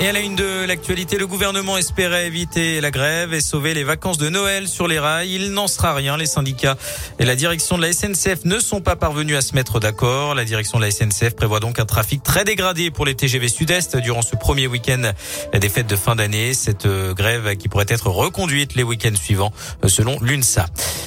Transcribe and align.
Et 0.00 0.06
à 0.06 0.12
la 0.12 0.20
une 0.20 0.36
de 0.36 0.64
l'actualité, 0.64 1.18
le 1.18 1.26
gouvernement 1.26 1.76
espérait 1.76 2.28
éviter 2.28 2.80
la 2.80 2.92
grève 2.92 3.34
et 3.34 3.40
sauver 3.40 3.74
les 3.74 3.82
vacances 3.82 4.16
de 4.16 4.28
Noël 4.28 4.68
sur 4.68 4.86
les 4.86 5.00
rails. 5.00 5.34
Il 5.34 5.50
n'en 5.50 5.66
sera 5.66 5.92
rien. 5.92 6.16
Les 6.16 6.26
syndicats 6.26 6.76
et 7.18 7.24
la 7.24 7.34
direction 7.34 7.76
de 7.76 7.82
la 7.82 7.92
SNCF 7.92 8.44
ne 8.44 8.60
sont 8.60 8.80
pas 8.80 8.94
parvenus 8.94 9.36
à 9.36 9.40
se 9.40 9.56
mettre 9.56 9.80
d'accord. 9.80 10.36
La 10.36 10.44
direction 10.44 10.78
de 10.78 10.84
la 10.84 10.92
SNCF 10.92 11.34
prévoit 11.34 11.58
donc 11.58 11.80
un 11.80 11.84
trafic 11.84 12.22
très 12.22 12.44
dégradé 12.44 12.92
pour 12.92 13.06
les 13.06 13.16
TGV 13.16 13.48
Sud-Est 13.48 13.96
durant 13.96 14.22
ce 14.22 14.36
premier 14.36 14.68
week-end 14.68 15.02
des 15.52 15.68
fêtes 15.68 15.88
de 15.88 15.96
fin 15.96 16.14
d'année. 16.14 16.54
Cette 16.54 16.86
euh, 16.86 17.12
grève 17.12 17.56
qui 17.56 17.68
pourrait 17.68 17.86
être 17.88 18.06
reconduite 18.06 18.76
les 18.76 18.84
week-ends 18.84 19.16
suivants 19.16 19.52
euh, 19.84 19.88
selon 19.88 20.16
l'UNSA. 20.20 20.66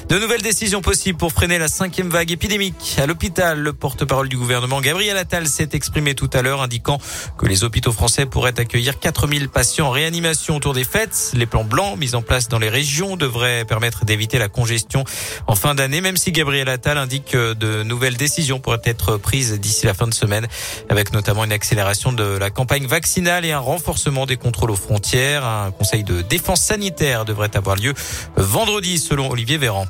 De 0.09 0.19
nouvelles 0.19 0.41
décisions 0.41 0.81
possibles 0.81 1.17
pour 1.17 1.31
freiner 1.31 1.59
la 1.59 1.69
cinquième 1.69 2.09
vague 2.09 2.31
épidémique. 2.31 2.97
À 2.97 3.05
l'hôpital, 3.05 3.57
le 3.57 3.71
porte-parole 3.71 4.27
du 4.27 4.35
gouvernement 4.35 4.81
Gabriel 4.81 5.15
Attal 5.15 5.47
s'est 5.47 5.69
exprimé 5.71 6.13
tout 6.13 6.29
à 6.33 6.41
l'heure 6.41 6.61
indiquant 6.61 6.99
que 7.37 7.45
les 7.45 7.63
hôpitaux 7.63 7.93
français 7.93 8.25
pourraient 8.25 8.59
accueillir 8.59 8.80
4000 8.89 9.49
patients 9.49 9.87
en 9.87 9.91
réanimation 9.91 10.55
autour 10.55 10.73
des 10.73 10.83
fêtes. 10.83 11.31
Les 11.35 11.45
plans 11.45 11.63
blancs 11.63 11.97
mis 11.97 12.15
en 12.15 12.21
place 12.21 12.47
dans 12.47 12.59
les 12.59 12.69
régions 12.69 13.15
devraient 13.15 13.65
permettre 13.65 14.05
d'éviter 14.05 14.39
la 14.39 14.49
congestion 14.49 15.03
en 15.47 15.55
fin 15.55 15.75
d'année, 15.75 16.01
même 16.01 16.17
si 16.17 16.31
Gabriel 16.31 16.69
Attal 16.69 16.97
indique 16.97 17.25
que 17.25 17.53
de 17.53 17.83
nouvelles 17.83 18.17
décisions 18.17 18.59
pourraient 18.59 18.81
être 18.83 19.17
prises 19.17 19.59
d'ici 19.59 19.85
la 19.85 19.93
fin 19.93 20.07
de 20.07 20.13
semaine, 20.13 20.47
avec 20.89 21.13
notamment 21.13 21.43
une 21.43 21.51
accélération 21.51 22.13
de 22.13 22.23
la 22.23 22.49
campagne 22.49 22.87
vaccinale 22.87 23.45
et 23.45 23.51
un 23.51 23.59
renforcement 23.59 24.25
des 24.25 24.37
contrôles 24.37 24.71
aux 24.71 24.75
frontières. 24.75 25.45
Un 25.45 25.71
conseil 25.71 26.03
de 26.03 26.21
défense 26.21 26.61
sanitaire 26.61 27.25
devrait 27.25 27.55
avoir 27.55 27.75
lieu 27.75 27.93
vendredi, 28.35 28.97
selon 28.97 29.29
Olivier 29.29 29.57
Véran. 29.57 29.85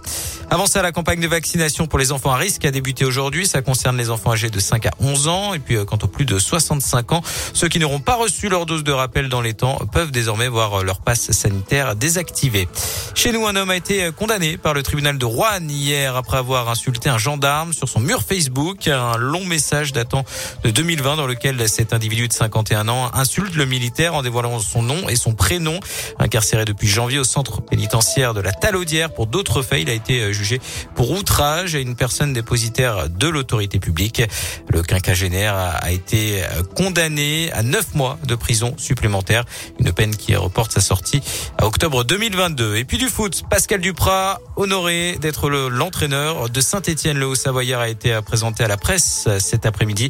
Avant 0.53 0.65
ça, 0.65 0.81
la 0.81 0.91
campagne 0.91 1.21
de 1.21 1.27
vaccination 1.29 1.87
pour 1.87 1.97
les 1.97 2.11
enfants 2.11 2.33
à 2.33 2.35
risque 2.35 2.65
a 2.65 2.71
débuté 2.71 3.05
aujourd'hui. 3.05 3.47
Ça 3.47 3.61
concerne 3.61 3.97
les 3.97 4.09
enfants 4.09 4.33
âgés 4.33 4.49
de 4.49 4.59
5 4.59 4.85
à 4.85 4.91
11 4.99 5.29
ans. 5.29 5.53
Et 5.53 5.59
puis, 5.59 5.77
euh, 5.77 5.85
quant 5.85 5.97
aux 6.03 6.07
plus 6.07 6.25
de 6.25 6.37
65 6.37 7.13
ans, 7.13 7.21
ceux 7.53 7.69
qui 7.69 7.79
n'auront 7.79 8.01
pas 8.01 8.15
reçu 8.15 8.49
leur 8.49 8.65
dose 8.65 8.83
de 8.83 8.91
rappel 8.91 9.29
dans 9.29 9.39
les 9.39 9.53
temps 9.53 9.79
peuvent 9.93 10.11
désormais 10.11 10.49
voir 10.49 10.83
leur 10.83 10.99
passe 10.99 11.31
sanitaire 11.31 11.95
désactivé. 11.95 12.67
Chez 13.15 13.31
nous, 13.31 13.47
un 13.47 13.55
homme 13.55 13.69
a 13.69 13.77
été 13.77 14.03
euh, 14.03 14.11
condamné 14.11 14.57
par 14.57 14.73
le 14.73 14.83
tribunal 14.83 15.17
de 15.17 15.23
Rouen 15.23 15.69
hier 15.69 16.17
après 16.17 16.35
avoir 16.35 16.67
insulté 16.67 17.07
un 17.07 17.17
gendarme 17.17 17.71
sur 17.71 17.87
son 17.87 18.01
mur 18.01 18.21
Facebook. 18.21 18.89
Un 18.89 19.15
long 19.15 19.45
message 19.45 19.93
datant 19.93 20.25
de 20.65 20.69
2020 20.69 21.15
dans 21.15 21.27
lequel 21.27 21.69
cet 21.69 21.93
individu 21.93 22.27
de 22.27 22.33
51 22.33 22.89
ans 22.89 23.09
insulte 23.13 23.55
le 23.55 23.65
militaire 23.65 24.15
en 24.15 24.21
dévoilant 24.21 24.59
son 24.59 24.81
nom 24.81 25.07
et 25.07 25.15
son 25.15 25.33
prénom. 25.33 25.79
Incarcéré 26.19 26.65
depuis 26.65 26.89
janvier 26.89 27.19
au 27.19 27.23
centre 27.23 27.61
pénitentiaire 27.61 28.33
de 28.33 28.41
la 28.41 28.51
Talaudière 28.51 29.13
pour 29.13 29.27
d'autres 29.27 29.61
faits, 29.61 29.83
il 29.83 29.89
a 29.89 29.93
été 29.93 30.19
euh, 30.19 30.40
jugé 30.41 30.59
pour 30.95 31.11
outrage 31.11 31.75
à 31.75 31.79
une 31.79 31.95
personne 31.95 32.33
dépositaire 32.33 33.09
de 33.09 33.27
l'autorité 33.27 33.79
publique. 33.79 34.23
Le 34.69 34.81
quinquagénaire 34.81 35.55
a 35.55 35.91
été 35.91 36.43
condamné 36.75 37.51
à 37.53 37.63
neuf 37.63 37.93
mois 37.93 38.17
de 38.25 38.35
prison 38.35 38.73
supplémentaire, 38.77 39.45
une 39.79 39.91
peine 39.91 40.15
qui 40.15 40.35
reporte 40.35 40.71
sa 40.71 40.81
sortie 40.81 41.21
à 41.57 41.65
octobre 41.65 42.03
2022. 42.03 42.77
Et 42.77 42.85
puis 42.85 42.97
du 42.97 43.09
foot, 43.09 43.43
Pascal 43.49 43.81
Duprat, 43.81 44.39
honoré 44.55 45.17
d'être 45.21 45.49
l'entraîneur 45.49 46.49
de 46.49 46.61
Saint-Etienne. 46.61 47.17
Le 47.17 47.27
Haut-Savoyard 47.27 47.81
a 47.81 47.89
été 47.89 48.19
présenté 48.25 48.63
à 48.63 48.67
la 48.67 48.77
presse 48.77 49.27
cet 49.39 49.65
après-midi 49.65 50.09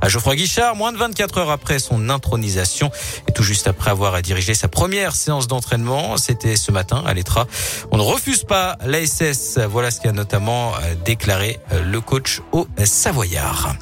à 0.00 0.08
Geoffroy 0.08 0.36
Guichard, 0.36 0.76
moins 0.76 0.92
de 0.92 0.98
24 0.98 1.38
heures 1.38 1.50
après 1.50 1.78
son 1.78 2.08
intronisation 2.10 2.90
et 3.28 3.32
tout 3.32 3.42
juste 3.42 3.66
après 3.66 3.90
avoir 3.90 4.20
dirigé 4.22 4.54
sa 4.54 4.68
première 4.68 5.14
séance 5.14 5.46
d'entraînement. 5.48 6.16
C'était 6.16 6.56
ce 6.56 6.72
matin 6.72 7.02
à 7.06 7.14
l'Etra. 7.14 7.46
On 7.90 7.96
ne 7.96 8.02
refuse 8.02 8.44
pas 8.44 8.76
l'ASS. 8.84 9.58
Voilà 9.72 9.92
ce 9.92 10.00
qu'a 10.00 10.10
notamment 10.10 10.74
euh, 10.74 10.94
déclaré 11.04 11.60
euh, 11.72 11.84
le 11.84 12.00
coach 12.00 12.40
au 12.50 12.66
Savoyard. 12.84 13.76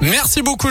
Merci 0.00 0.42
beaucoup. 0.42 0.68